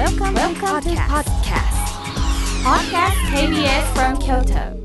[0.00, 1.76] Welcome, Welcome to podcast.
[2.64, 4.80] Podcast KBS from Kyoto.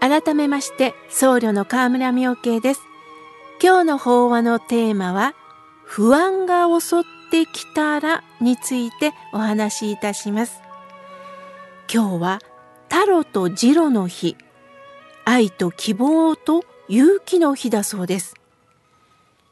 [0.00, 2.80] 改めまして僧侶の河村明慶です
[3.62, 5.36] 今日の法話のテーマは
[5.84, 10.60] 不安が襲ってきたらについてお話しいたします
[11.88, 12.38] 今日は
[12.88, 14.36] タロとジロの日
[15.24, 18.34] 愛と希望と勇気の日だそうです。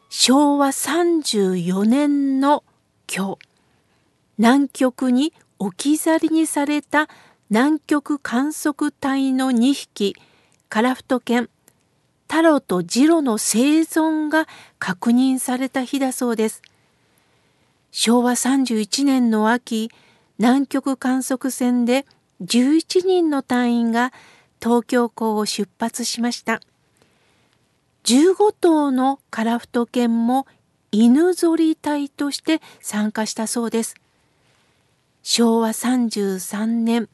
[0.08, 2.64] 昭和34年の
[3.12, 3.38] 今日。
[4.38, 7.08] 南極に置き去りにされた
[7.48, 10.16] 南極観測隊の2匹。
[10.68, 11.48] カラフト犬。
[12.26, 14.46] タロとジロの生存が
[14.78, 16.62] 確認された日だそうです。
[17.92, 19.90] 昭和31年の秋。
[20.38, 22.06] 南極観測船で
[22.42, 24.12] 11人の隊員が
[24.60, 26.60] 東京港を出発しました。
[28.04, 30.46] 15頭のカラフト犬も
[30.92, 33.94] 犬ぞり隊として参加したそうです。
[35.22, 37.08] 昭和33年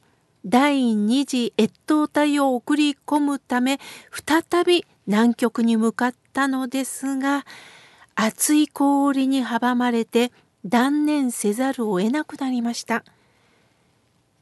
[0.47, 3.81] 第二次越冬隊を送り込むため
[4.12, 7.45] 再び南極に向かったのですが
[8.14, 10.31] 厚い氷に阻まれて
[10.64, 13.05] 断念せざるを得なくなりました。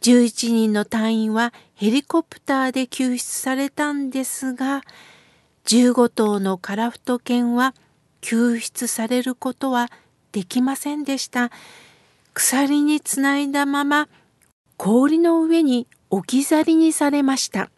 [0.03, 4.83] 11人の隊員はヘリコプターで救出されたんですが
[5.67, 7.75] 15頭のカラフト犬は
[8.21, 9.91] 救出されることは
[10.33, 11.51] できませんでした。
[12.35, 14.09] 鎖につないだまま
[14.77, 17.71] 氷の上に置き去りにされました。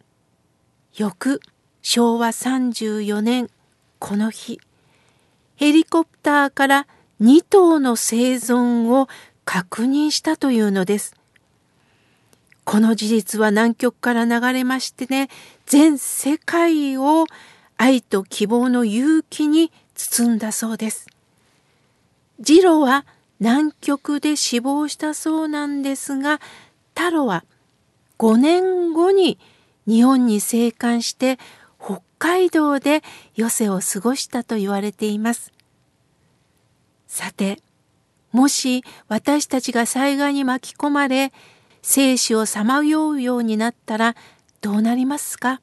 [0.97, 1.41] 翌
[1.83, 3.51] 昭和34年
[3.99, 4.61] この日
[5.57, 6.87] ヘリコプターから
[7.21, 9.09] 2頭の生存を
[9.45, 11.15] 確認したというのです。
[12.65, 15.29] この事実は南極から流れましてね
[15.67, 17.27] 全世界を
[17.77, 21.07] 愛と希望の勇気に包んだそうです
[22.41, 23.07] ジロは
[23.39, 26.41] 南極で死亡したそうなんですが
[26.95, 27.45] 太郎は
[28.19, 29.39] 5年後に
[29.87, 31.39] 日本に生還して
[31.79, 33.03] 北海道で
[33.39, 35.53] 余生を過ごしたと言われています。
[37.07, 37.61] さて、
[38.33, 41.33] もし私たちが災害に巻き込まれ
[41.83, 44.17] 生死をさまようようになったら
[44.61, 45.61] どうなりますか？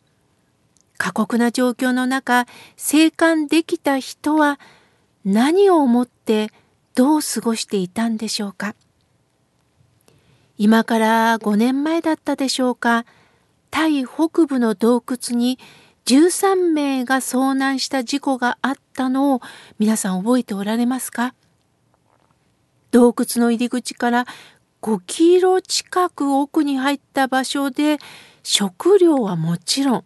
[1.04, 2.46] 過酷な状況の中
[2.78, 4.58] 生還できた人は
[5.26, 6.50] 何を思って
[6.96, 8.74] どう過ごしていたんでしょうか？
[10.58, 13.06] 今から5年前だったでしょうか？
[13.70, 15.60] タイ北部の洞窟に
[16.06, 19.42] 13名が遭難した事故があったのを
[19.80, 21.36] 皆さん覚えておられますか？
[22.92, 24.26] 洞窟の入り口から
[24.82, 27.98] 5キロ近く奥に入った場所で
[28.42, 30.06] 食料はもちろん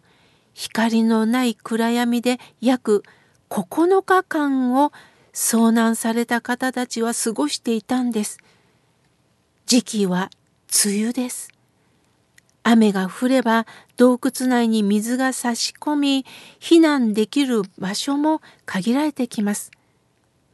[0.58, 3.04] 光のない暗闇で約
[3.48, 4.90] 9日間を
[5.32, 8.38] 遭難された方たちは過ごしていたんです。
[9.66, 10.30] 時期は
[10.84, 11.50] 梅雨です。
[12.64, 13.66] 雨が降れば
[13.96, 16.26] 洞窟内に水が差し込み
[16.58, 19.70] 避難できる場所も限られてきます。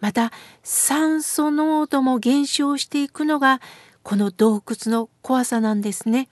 [0.00, 0.32] また
[0.62, 3.62] 酸素濃度も減少していくのが
[4.03, 6.28] この洞窟の怖さなんですね。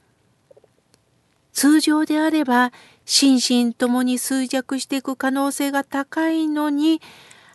[1.55, 2.72] 通常であれば
[3.05, 7.01] 心身ともに衰弱していく可能性が高いのに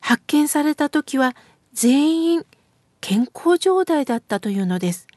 [0.01, 1.35] 発見された時は
[1.73, 2.45] 全員
[3.01, 5.07] 健康状態だったというのです。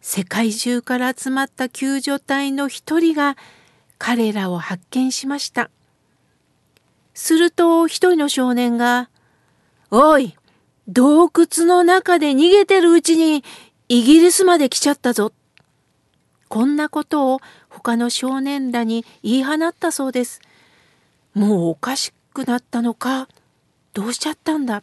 [0.00, 3.36] 世界中から集まった救助隊の一人が
[3.98, 5.70] 彼らを発見しました。
[7.14, 9.08] すると一人の少年が、
[9.90, 10.36] おい
[10.88, 13.44] 洞窟の中で逃げてるうちに
[13.88, 15.32] イギリスまで来ちゃったぞ。
[16.54, 20.40] こんなことを他の少年らに言い放ったそうです。
[21.34, 23.26] もうおかしくなったのか？
[23.92, 24.80] どうしちゃったんだ？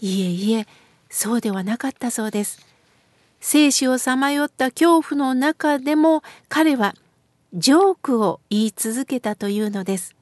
[0.00, 0.68] いえいえ、
[1.10, 2.64] そうではなかったそうです。
[3.40, 6.94] 生死をさまよった恐怖の中でも彼は
[7.52, 10.14] ジョークを言い続けたというのです。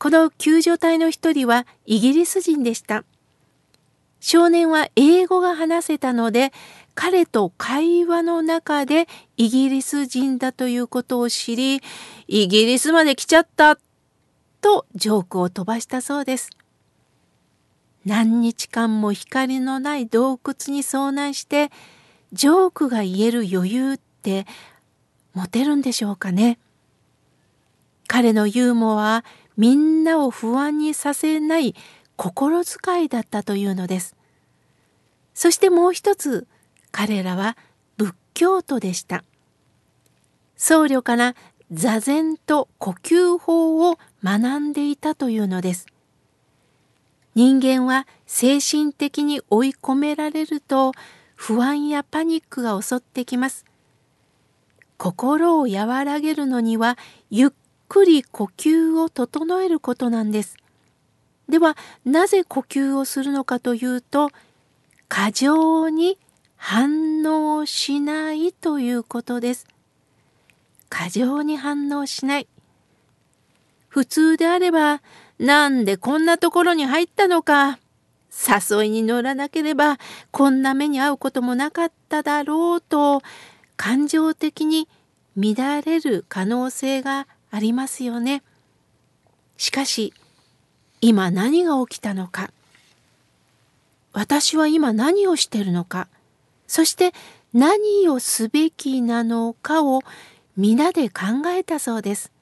[0.00, 3.04] この救助隊の一人はイギリス人でした。
[4.18, 6.52] 少年は英語が話せたので
[6.94, 11.80] 彼と会話の中でイギリス人だということを知り
[12.28, 13.78] イギリスまで来ちゃった
[14.60, 16.50] とジョークを飛ばしたそうです。
[18.04, 21.70] 何日間も光のない洞窟に遭難して
[22.32, 24.46] ジョークが言える余裕って
[25.32, 26.58] 持てるんでしょうかね
[28.06, 29.24] 彼のユーモアは
[29.56, 31.74] みんなを不安にさせない
[32.16, 34.16] 心遣いだったというのです。
[35.32, 36.46] そしてもう一つ
[36.96, 37.56] 彼らは
[37.96, 39.24] 仏教徒でした。
[40.54, 41.34] 僧侶から
[41.72, 45.86] 座禅と呼吸法を学んでいたというのです。
[47.34, 50.92] 人間は精神的に追い込められると
[51.34, 53.64] 不安やパニックが襲ってきます。
[54.96, 56.96] 心を和らげるのには
[57.28, 57.50] ゆっ
[57.88, 60.56] くり呼吸を整えることなんです。
[61.48, 64.30] ではなぜ呼吸をするのかというと
[65.08, 66.18] 過剰に
[66.66, 69.66] 反応しないということです。
[70.88, 72.48] 過剰に反応しない。
[73.88, 75.02] 普通であれば
[75.38, 77.78] なんでこんなところに入ったのか。
[78.32, 79.98] 誘いに乗らなければ
[80.30, 83.20] こんな目に遭うこともなかっただろうと
[83.76, 84.88] 感情的に
[85.36, 88.42] 乱れる可能性がありますよね。
[89.58, 90.14] しかし
[91.02, 92.50] 今何が起きたのか
[94.14, 96.08] 私は今何をしているのか
[96.66, 97.12] そして
[97.52, 100.00] 何をすべきなのかを
[100.56, 102.32] 皆で考えたそうです。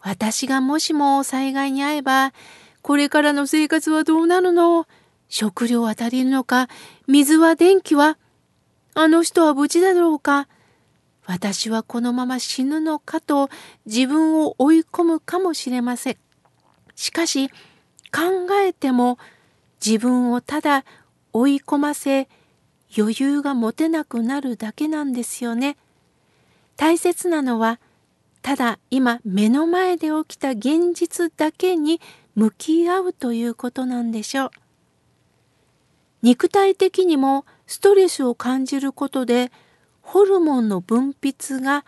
[0.00, 2.32] 私がもしも災害に遭えば、
[2.82, 4.86] これからの生活はどうなるの？
[5.28, 6.68] 食料は足りるのか？
[7.06, 8.16] 水は電気は？
[8.94, 10.48] あの人は無事だろうか？
[11.26, 13.50] 私はこのまま死ぬのかと
[13.86, 16.16] 自分を追い込むかもしれません。
[16.96, 17.54] しかし考
[18.66, 19.18] えても
[19.84, 20.84] 自分をただ
[21.32, 22.28] 追い込ませ
[22.96, 25.76] 余裕が持てなくなるだけなんですよね。
[26.76, 27.78] 大切なのは
[28.42, 32.00] ただ今目の前で起きた現実だけに
[32.34, 34.50] 向き合うということなんでしょう。
[36.22, 39.52] 肉体的にもストレスを感じることで
[40.02, 41.84] ホルモンの分泌が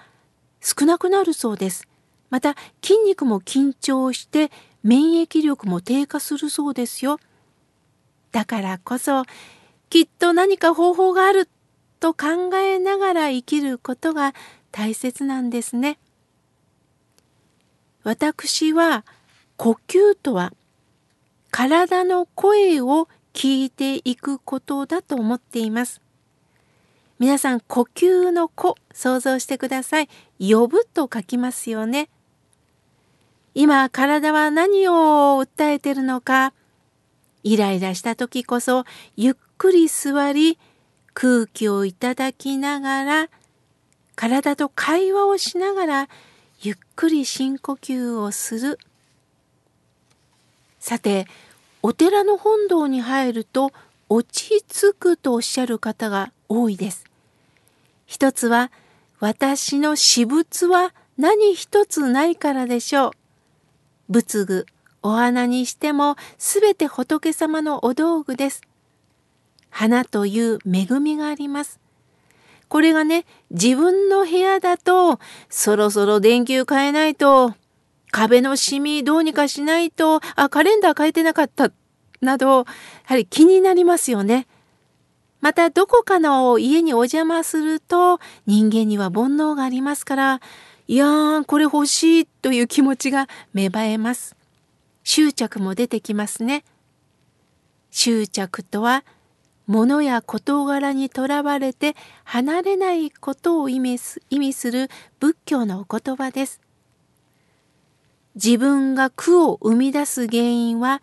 [0.61, 1.89] 少なくなるそうです。
[2.31, 4.51] また筋肉も緊張して
[4.83, 7.19] 免疫力も低下するそうですよ。
[8.33, 9.25] だからこそ
[9.91, 11.49] きっと何か方法がある
[12.01, 14.35] と考えながら生きることが
[14.73, 15.99] 大切なんですね。
[18.03, 19.05] 私は
[19.57, 20.53] 呼吸とは
[21.51, 26.01] 体の声を聞いていくことだと思っています。
[27.19, 30.09] 皆さん呼吸の子想像してください。
[30.41, 32.09] 呼ぶと書きますよね。
[33.55, 34.93] 今体は何を
[35.41, 36.55] 訴えてるのか。
[37.43, 38.85] イライラした時こそ
[39.17, 40.59] ゆっくり座り
[41.15, 43.29] 空気をいただきながら
[44.15, 46.09] 体と会話をしながら
[46.61, 48.79] ゆっくり深呼吸をする。
[50.79, 51.27] さて、
[51.83, 53.73] お寺の本堂に入ると
[54.09, 57.05] 落ち着くとおっしゃる方が多いです。
[58.07, 58.71] 一つは、
[59.19, 63.11] 私の私物は何一つないからでしょう。
[64.09, 64.67] 仏具、
[65.03, 68.63] お花にしてもすべて仏様のお道具です。
[69.71, 71.81] 花という恵みがあります。
[72.69, 75.19] これがね、自分の部屋だと、
[75.51, 77.55] そろそろ電球変えないと、
[78.11, 81.71] 壁のシミどうにかしないと、あ、カレンダー変えてなかった、
[82.21, 82.65] など、や
[83.05, 84.47] はり気になりますよね。
[85.41, 90.41] また、どこかの家にお邪魔すると、人間には煩悩がありますから、
[90.89, 94.37] いやー、これ欲しいという気持ちが芽生えます。
[95.05, 96.65] 執着も出てきますね。
[97.91, 99.05] 執着とは、
[99.67, 101.95] 物や事柄にとらわれて
[102.25, 104.89] 離れないことを意味す意味する
[105.21, 106.61] 仏教のお言葉です。
[108.35, 111.03] 自分が苦を生み出す原因は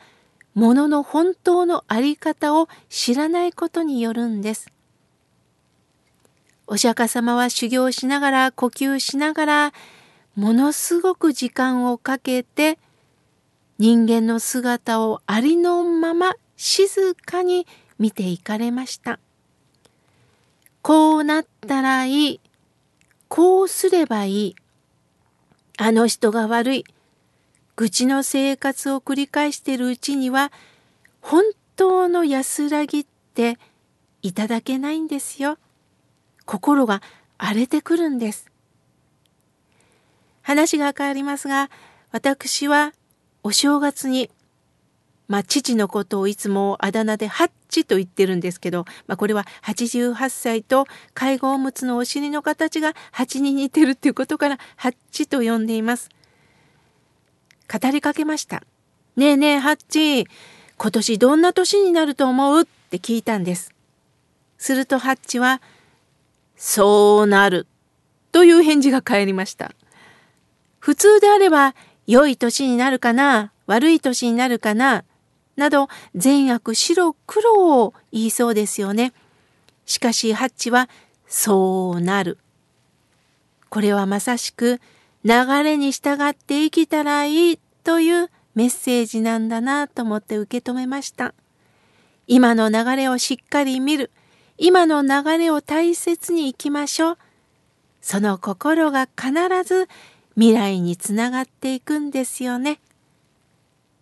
[0.55, 4.71] 物の本当の在り方を知らないことによるんです。
[6.67, 9.73] お釈迦様は修行しながら呼吸しながら
[10.35, 12.77] ものすごく時間をかけて
[13.79, 17.65] 人間の姿をありのまま静かに
[17.97, 19.19] 見ていかれました。
[20.81, 22.39] こうなったらいい。
[23.29, 24.55] こうすればいい。
[25.77, 26.85] あの人が悪い。
[27.77, 30.51] 愚痴の生活を繰り返しているうちには、
[31.21, 31.43] 本
[31.77, 33.57] 当の安らぎって
[34.21, 35.57] いただけないんですよ。
[36.43, 37.01] 心が
[37.37, 38.51] 荒れてくるんです。
[40.41, 41.69] 話が変わりますが、
[42.11, 42.91] 私は
[43.43, 44.29] お正月に
[45.29, 56.09] まあ、父のことをいつもあだ名でハッチと言ってるんですけど、まあ、これは88歳と介護おむつのお尻の形が蜂に似てるっていうことからハッチと呼んでいます。
[57.71, 58.63] 語りかけました。
[59.15, 60.25] ねえねえハッチ、
[60.77, 63.71] 今年どんな年になると思うって聞いたんです。
[64.57, 65.61] するとハッチは、
[66.55, 67.67] そうなる
[68.31, 69.73] という返事が返りました。
[70.79, 71.75] 普通であれば、
[72.09, 75.03] 良い年になるかな悪い年になるかな
[75.55, 79.13] など善悪白黒を言いそうですよね。
[79.85, 80.89] しかしハッチは
[81.27, 82.39] そうなる。
[83.69, 84.81] これはまさしく
[85.23, 91.35] 流れに従って生きたらいいというメッセージなんだなと思って受け止めました。
[92.25, 94.09] 今の流れをしっかり見る。
[94.57, 97.17] 今の流れを大切に生きましょう。
[98.01, 99.31] その心が必
[99.63, 99.87] ず
[100.39, 102.79] 未来につながっていくんですよね。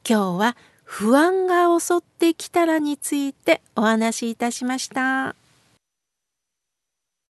[0.08, 5.36] 今日は不安が襲ってきたらについてお話しいたしました。